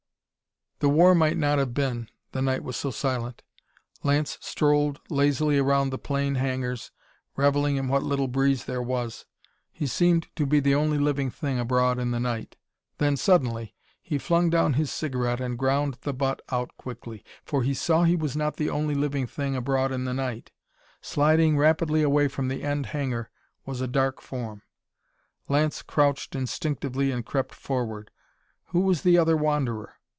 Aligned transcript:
The 0.83 0.89
war 0.89 1.13
might 1.13 1.37
not 1.37 1.59
have 1.59 1.75
been, 1.75 2.09
the 2.31 2.41
night 2.41 2.63
was 2.63 2.75
so 2.75 2.89
silent. 2.89 3.43
Lance 4.01 4.39
strolled 4.41 4.99
lazily 5.11 5.59
around 5.59 5.91
the 5.91 5.99
plane 5.99 6.33
hangars, 6.33 6.89
revelling 7.35 7.75
in 7.75 7.87
what 7.87 8.01
little 8.01 8.27
breeze 8.27 8.65
there 8.65 8.81
was. 8.81 9.27
He 9.71 9.85
seemed 9.85 10.35
to 10.35 10.47
be 10.47 10.59
the 10.59 10.73
only 10.73 10.97
living 10.97 11.29
thing 11.29 11.59
abroad 11.59 11.99
in 11.99 12.09
the 12.09 12.19
night. 12.19 12.55
Then, 12.97 13.15
suddenly, 13.15 13.75
he 14.01 14.17
flung 14.17 14.49
down 14.49 14.73
his 14.73 14.89
cigarette 14.89 15.39
and 15.39 15.55
ground 15.59 15.99
the 16.01 16.13
butt 16.15 16.41
out 16.49 16.75
quickly. 16.77 17.23
For 17.45 17.61
he 17.61 17.75
saw 17.75 18.03
he 18.03 18.15
was 18.15 18.35
not 18.35 18.55
the 18.57 18.71
only 18.71 18.95
living 18.95 19.27
thing 19.27 19.55
abroad 19.55 19.91
in 19.91 20.05
the 20.05 20.15
night. 20.15 20.49
Sliding 20.99 21.57
rapidly 21.59 22.01
away 22.01 22.27
from 22.27 22.47
the 22.47 22.63
end 22.63 22.87
hangar 22.87 23.29
was 23.67 23.81
a 23.81 23.87
dark 23.87 24.19
form! 24.19 24.63
Lance 25.47 25.83
crouched 25.83 26.33
instinctively 26.35 27.11
and 27.11 27.23
crept 27.23 27.53
forward. 27.53 28.09
Who 28.69 28.79
was 28.79 29.03
the 29.03 29.19
other 29.19 29.37
wanderer? 29.37 29.97